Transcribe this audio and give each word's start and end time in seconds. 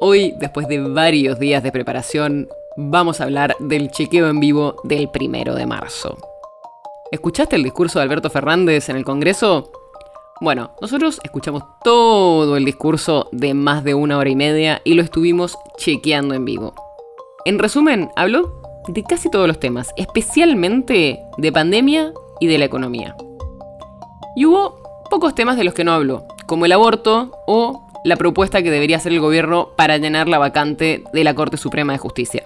Hoy, 0.00 0.34
después 0.38 0.66
de 0.66 0.80
varios 0.80 1.38
días 1.38 1.62
de 1.62 1.70
preparación, 1.70 2.48
vamos 2.76 3.20
a 3.20 3.24
hablar 3.24 3.54
del 3.60 3.90
chequeo 3.90 4.28
en 4.28 4.40
vivo 4.40 4.76
del 4.82 5.08
primero 5.08 5.54
de 5.54 5.66
marzo. 5.66 6.18
¿Escuchaste 7.12 7.54
el 7.54 7.62
discurso 7.62 7.98
de 7.98 8.02
Alberto 8.02 8.28
Fernández 8.28 8.88
en 8.88 8.96
el 8.96 9.04
Congreso? 9.04 9.70
Bueno, 10.40 10.72
nosotros 10.80 11.20
escuchamos 11.22 11.62
todo 11.84 12.56
el 12.56 12.64
discurso 12.64 13.28
de 13.30 13.54
más 13.54 13.84
de 13.84 13.94
una 13.94 14.18
hora 14.18 14.28
y 14.28 14.34
media 14.34 14.82
y 14.84 14.94
lo 14.94 15.02
estuvimos 15.02 15.56
chequeando 15.78 16.34
en 16.34 16.44
vivo. 16.44 16.74
En 17.44 17.60
resumen, 17.60 18.10
habló 18.16 18.62
de 18.88 19.04
casi 19.04 19.30
todos 19.30 19.46
los 19.46 19.60
temas, 19.60 19.92
especialmente 19.96 21.20
de 21.38 21.52
pandemia 21.52 22.12
y 22.40 22.48
de 22.48 22.58
la 22.58 22.64
economía. 22.64 23.16
Y 24.34 24.46
hubo 24.46 24.82
pocos 25.08 25.36
temas 25.36 25.56
de 25.56 25.62
los 25.62 25.72
que 25.72 25.84
no 25.84 25.92
habló, 25.92 26.26
como 26.46 26.66
el 26.66 26.72
aborto 26.72 27.30
o 27.46 27.83
la 28.04 28.16
propuesta 28.16 28.62
que 28.62 28.70
debería 28.70 28.98
hacer 28.98 29.12
el 29.12 29.20
gobierno 29.20 29.70
para 29.76 29.96
llenar 29.96 30.28
la 30.28 30.38
vacante 30.38 31.02
de 31.12 31.24
la 31.24 31.34
Corte 31.34 31.56
Suprema 31.56 31.94
de 31.94 31.98
Justicia. 31.98 32.44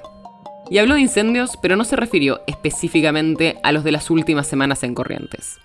Y 0.70 0.78
habló 0.78 0.95
de 0.95 1.00
incendios, 1.00 1.59
pero 1.61 1.77
no 1.77 1.84
se 1.84 1.97
refirió 1.97 2.41
específicamente 2.47 3.59
a 3.62 3.73
los 3.73 3.84
de 3.84 3.92
las 3.92 4.09
últimas 4.11 4.47
semanas 4.47 4.83
en 4.84 4.95
Corrientes. 4.95 5.59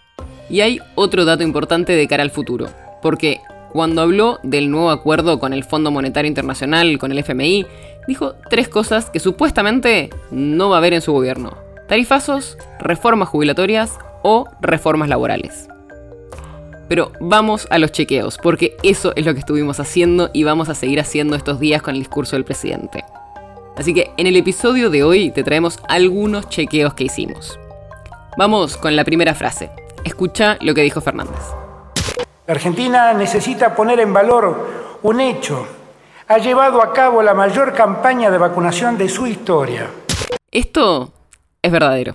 Y 0.50 0.61
hay 0.61 0.80
otro 0.95 1.25
dato 1.25 1.44
importante 1.44 1.94
de 1.94 2.08
cara 2.08 2.23
al 2.23 2.31
futuro, 2.31 2.69
porque 3.02 3.39
cuando 3.72 4.02
habló 4.02 4.39
del 4.44 4.72
nuevo 4.72 4.89
acuerdo 4.89 5.39
con 5.39 5.53
el 5.53 5.63
Fondo 5.63 5.91
Monetario 5.91 6.28
Internacional, 6.30 6.97
con 6.97 7.11
el 7.11 7.19
FMI, 7.19 7.66
dijo 8.07 8.35
tres 8.50 8.69
cosas 8.69 9.09
que 9.09 9.19
supuestamente 9.19 10.09
no 10.31 10.69
va 10.69 10.78
a 10.78 10.80
haber 10.80 10.94
en 10.94 11.02
su 11.02 11.11
gobierno. 11.11 11.57
Tarifazos, 11.88 12.57
reformas 12.80 13.30
jubilatorias 13.30 14.00
o 14.23 14.47
reformas 14.61 15.09
laborales. 15.09 15.67
Pero 16.94 17.11
vamos 17.19 17.67
a 17.72 17.80
los 17.80 17.91
chequeos, 17.91 18.38
porque 18.38 18.77
eso 18.83 19.13
es 19.16 19.25
lo 19.25 19.33
que 19.33 19.39
estuvimos 19.39 19.80
haciendo 19.80 20.30
y 20.31 20.44
vamos 20.44 20.69
a 20.69 20.75
seguir 20.75 21.00
haciendo 21.00 21.35
estos 21.35 21.59
días 21.59 21.81
con 21.81 21.95
el 21.95 22.02
discurso 22.02 22.35
del 22.35 22.45
presidente. 22.45 23.03
Así 23.75 23.95
que 23.95 24.11
en 24.16 24.27
el 24.27 24.35
episodio 24.35 24.91
de 24.91 25.02
hoy 25.02 25.31
te 25.31 25.44
traemos 25.44 25.80
algunos 25.89 26.50
chequeos 26.50 26.94
que 26.94 27.05
hicimos. 27.05 27.59
Vamos 28.38 28.77
con 28.77 28.95
la 28.95 29.03
primera 29.03 29.33
frase. 29.33 29.72
Escucha 30.03 30.59
lo 30.61 30.75
que 30.75 30.83
dijo 30.83 31.02
Fernández. 31.02 31.41
La 32.45 32.53
Argentina 32.53 33.11
necesita 33.13 33.75
poner 33.75 34.00
en 34.00 34.13
valor 34.13 35.00
un 35.02 35.19
hecho. 35.19 35.66
Ha 36.28 36.38
llevado 36.38 36.80
a 36.80 36.94
cabo 36.94 37.23
la 37.23 37.33
mayor 37.33 37.73
campaña 37.73 38.30
de 38.30 38.38
vacunación 38.38 39.00
de 39.00 39.09
su 39.09 39.25
historia. 39.25 39.89
Esto 40.52 41.11
es 41.59 41.72
verdadero. 41.72 42.13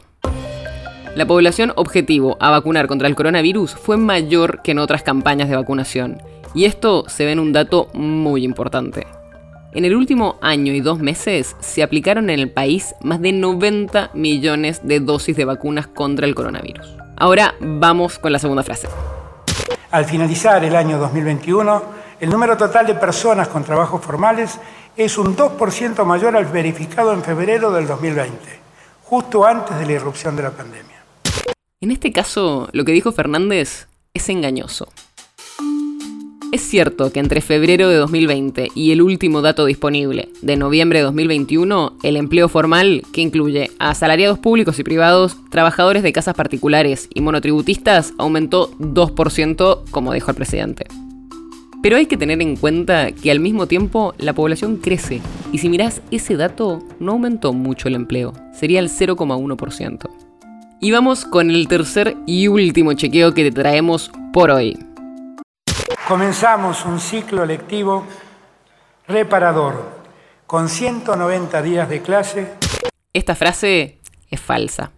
La 1.19 1.27
población 1.27 1.72
objetivo 1.74 2.36
a 2.38 2.50
vacunar 2.50 2.86
contra 2.86 3.08
el 3.08 3.16
coronavirus 3.16 3.74
fue 3.74 3.97
mayor 3.97 4.62
que 4.62 4.70
en 4.70 4.78
otras 4.78 5.02
campañas 5.02 5.48
de 5.48 5.56
vacunación, 5.56 6.22
y 6.55 6.64
esto 6.64 7.08
se 7.08 7.25
ve 7.25 7.33
en 7.33 7.41
un 7.41 7.52
dato 7.52 7.88
muy 7.92 8.44
importante. 8.44 9.05
En 9.72 9.84
el 9.84 9.97
último 9.97 10.36
año 10.41 10.72
y 10.72 10.80
dos 10.80 11.00
meses 11.00 11.56
se 11.58 11.83
aplicaron 11.83 12.30
en 12.30 12.38
el 12.38 12.52
país 12.52 12.94
más 13.02 13.20
de 13.20 13.33
90 13.33 14.10
millones 14.14 14.87
de 14.87 15.00
dosis 15.00 15.37
de 15.37 15.44
vacunas 15.44 15.88
contra 15.88 16.25
el 16.25 16.37
coronavirus. 16.37 16.87
Ahora 17.16 17.56
vamos 17.59 18.21
con 18.21 18.31
la 18.31 18.38
segunda 18.38 18.62
frase. 18.62 18.87
Al 19.91 20.04
finalizar 20.04 20.65
el 20.65 20.76
año 20.76 20.98
2021, 20.98 21.82
el 22.21 22.31
número 22.31 22.56
total 22.56 22.87
de 22.87 22.94
personas 22.94 23.48
con 23.48 23.65
trabajos 23.65 24.00
formales 24.00 24.60
es 24.97 25.19
un 25.19 25.37
2% 25.37 26.04
mayor 26.04 26.37
al 26.37 26.44
verificado 26.44 27.12
en 27.12 27.25
febrero 27.25 27.72
del 27.72 27.88
2020, 27.88 28.38
justo 29.03 29.44
antes 29.44 29.76
de 29.81 29.87
la 29.87 29.92
irrupción 29.94 30.37
de 30.37 30.44
la 30.44 30.50
pandemia. 30.53 30.97
En 31.81 31.93
este 31.93 32.11
caso, 32.11 32.69
lo 32.72 32.84
que 32.84 32.91
dijo 32.91 33.12
Fernández 33.12 33.87
es 34.12 34.28
engañoso. 34.28 34.89
Es 36.50 36.62
cierto 36.62 37.12
que 37.12 37.21
entre 37.21 37.41
febrero 37.41 37.89
de 37.89 37.94
2020 37.99 38.69
y 38.75 38.91
el 38.91 39.00
último 39.00 39.43
dato 39.43 39.65
disponible, 39.65 40.28
de 40.43 40.56
noviembre 40.56 40.99
de 40.99 41.05
2021, 41.05 41.99
el 42.03 42.16
empleo 42.16 42.49
formal, 42.49 43.05
que 43.12 43.21
incluye 43.21 43.71
a 43.78 43.91
asalariados 43.91 44.41
públicos 44.41 44.81
y 44.81 44.83
privados, 44.83 45.37
trabajadores 45.50 46.03
de 46.03 46.12
casas 46.12 46.34
particulares 46.34 47.09
y 47.15 47.21
monotributistas, 47.21 48.12
aumentó 48.19 48.72
2%, 48.78 49.83
como 49.93 50.12
dijo 50.12 50.33
el 50.33 50.37
presidente. 50.37 50.87
Pero 51.81 51.97
hay 51.97 52.06
que 52.06 52.16
tener 52.16 52.43
en 52.43 52.56
cuenta 52.56 53.12
que 53.12 53.31
al 53.31 53.39
mismo 53.39 53.69
tiempo 53.69 54.15
la 54.19 54.33
población 54.33 54.78
crece, 54.78 55.21
y 55.53 55.59
si 55.59 55.69
mirás 55.69 56.03
ese 56.10 56.37
dato, 56.37 56.83
no 56.99 57.12
aumentó 57.12 57.53
mucho 57.53 57.87
el 57.87 57.95
empleo, 57.95 58.33
sería 58.53 58.81
el 58.81 58.89
0,1%. 58.89 60.28
Y 60.81 60.93
vamos 60.93 61.25
con 61.25 61.50
el 61.50 61.66
tercer 61.66 62.16
y 62.25 62.47
último 62.47 62.93
chequeo 62.93 63.34
que 63.34 63.43
te 63.43 63.50
traemos 63.50 64.12
por 64.33 64.53
hoy. 64.53 64.78
Comenzamos 66.06 66.84
un 66.84 67.00
ciclo 67.00 67.44
lectivo 67.44 68.06
reparador, 69.09 69.75
con 70.47 70.69
190 70.69 71.62
días 71.62 71.89
de 71.89 72.00
clase. 72.00 72.53
Esta 73.12 73.34
frase 73.34 73.99
es 74.31 74.41
falsa. 74.41 74.93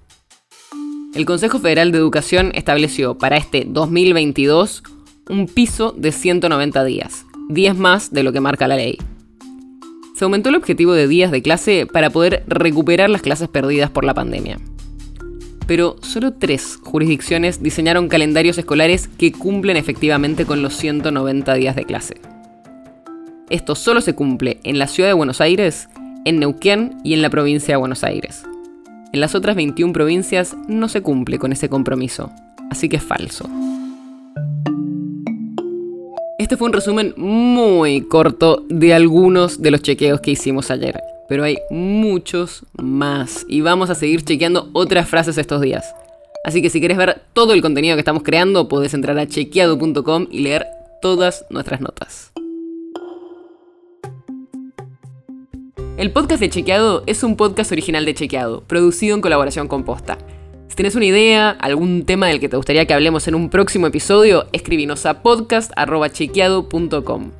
El 1.14 1.24
Consejo 1.24 1.58
Federal 1.58 1.92
de 1.92 1.98
Educación 1.98 2.52
estableció 2.54 3.16
para 3.16 3.38
este 3.38 3.64
2022 3.66 4.82
un 5.30 5.46
piso 5.46 5.92
de 5.96 6.12
190 6.12 6.84
días, 6.84 7.24
10 7.48 7.76
más 7.76 8.12
de 8.12 8.22
lo 8.22 8.32
que 8.32 8.40
marca 8.40 8.68
la 8.68 8.76
ley. 8.76 8.98
Se 10.14 10.24
aumentó 10.24 10.50
el 10.50 10.56
objetivo 10.56 10.92
de 10.92 11.08
días 11.08 11.30
de 11.30 11.40
clase 11.40 11.86
para 11.90 12.10
poder 12.10 12.44
recuperar 12.46 13.08
las 13.08 13.22
clases 13.22 13.48
perdidas 13.48 13.88
por 13.88 14.04
la 14.04 14.12
pandemia 14.12 14.58
pero 15.70 15.94
solo 16.02 16.32
tres 16.32 16.80
jurisdicciones 16.82 17.62
diseñaron 17.62 18.08
calendarios 18.08 18.58
escolares 18.58 19.06
que 19.06 19.30
cumplen 19.30 19.76
efectivamente 19.76 20.44
con 20.44 20.62
los 20.62 20.74
190 20.74 21.54
días 21.54 21.76
de 21.76 21.84
clase. 21.84 22.16
Esto 23.50 23.76
solo 23.76 24.00
se 24.00 24.16
cumple 24.16 24.58
en 24.64 24.80
la 24.80 24.88
ciudad 24.88 25.10
de 25.10 25.12
Buenos 25.12 25.40
Aires, 25.40 25.88
en 26.24 26.40
Neuquén 26.40 26.98
y 27.04 27.14
en 27.14 27.22
la 27.22 27.30
provincia 27.30 27.74
de 27.74 27.78
Buenos 27.78 28.02
Aires. 28.02 28.42
En 29.12 29.20
las 29.20 29.36
otras 29.36 29.54
21 29.54 29.92
provincias 29.92 30.56
no 30.66 30.88
se 30.88 31.02
cumple 31.02 31.38
con 31.38 31.52
ese 31.52 31.68
compromiso, 31.68 32.32
así 32.68 32.88
que 32.88 32.96
es 32.96 33.04
falso. 33.04 33.48
Este 36.36 36.56
fue 36.56 36.66
un 36.66 36.72
resumen 36.72 37.14
muy 37.16 38.00
corto 38.00 38.66
de 38.68 38.92
algunos 38.92 39.62
de 39.62 39.70
los 39.70 39.82
chequeos 39.82 40.20
que 40.20 40.32
hicimos 40.32 40.72
ayer 40.72 41.00
pero 41.30 41.44
hay 41.44 41.56
muchos 41.70 42.66
más 42.76 43.46
y 43.48 43.60
vamos 43.60 43.88
a 43.88 43.94
seguir 43.94 44.24
chequeando 44.24 44.68
otras 44.72 45.08
frases 45.08 45.38
estos 45.38 45.60
días. 45.60 45.94
Así 46.44 46.60
que 46.60 46.70
si 46.70 46.80
quieres 46.80 46.98
ver 46.98 47.22
todo 47.34 47.52
el 47.52 47.62
contenido 47.62 47.94
que 47.94 48.00
estamos 48.00 48.24
creando, 48.24 48.66
puedes 48.66 48.94
entrar 48.94 49.16
a 49.16 49.28
chequeado.com 49.28 50.26
y 50.28 50.40
leer 50.40 50.66
todas 51.00 51.46
nuestras 51.48 51.80
notas. 51.80 52.32
El 55.96 56.10
podcast 56.10 56.40
de 56.40 56.50
Chequeado 56.50 57.04
es 57.06 57.22
un 57.22 57.36
podcast 57.36 57.70
original 57.70 58.04
de 58.04 58.14
Chequeado, 58.14 58.64
producido 58.64 59.14
en 59.14 59.20
colaboración 59.20 59.68
con 59.68 59.84
Posta. 59.84 60.18
Si 60.66 60.74
tienes 60.74 60.96
una 60.96 61.04
idea, 61.04 61.50
algún 61.50 62.06
tema 62.06 62.26
del 62.26 62.40
que 62.40 62.48
te 62.48 62.56
gustaría 62.56 62.86
que 62.86 62.94
hablemos 62.94 63.28
en 63.28 63.36
un 63.36 63.50
próximo 63.50 63.86
episodio, 63.86 64.48
escríbenos 64.50 65.06
a 65.06 65.22
podcast.chequeado.com. 65.22 67.39